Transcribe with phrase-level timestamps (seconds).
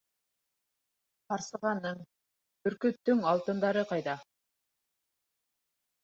[1.33, 1.99] —Ҡарсығаның,
[2.67, 4.15] бөркөттөң алтындары ҡайҙа?